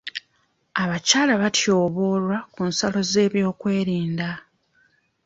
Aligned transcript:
Abakyala 0.83 1.33
batyoboolwa 1.41 2.37
ku 2.53 2.59
nsalo 2.69 2.99
z'ebyokwerinda. 3.11 4.29